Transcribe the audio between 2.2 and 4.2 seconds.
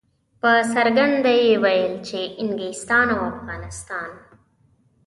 انګلستان او افغانستان.